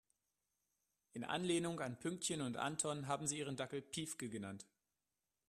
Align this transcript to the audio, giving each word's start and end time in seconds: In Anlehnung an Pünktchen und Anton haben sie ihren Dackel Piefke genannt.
In 1.13 1.23
Anlehnung 1.23 1.79
an 1.79 1.99
Pünktchen 1.99 2.41
und 2.41 2.57
Anton 2.57 3.05
haben 3.07 3.27
sie 3.27 3.37
ihren 3.37 3.55
Dackel 3.55 3.83
Piefke 3.83 4.29
genannt. 4.31 4.65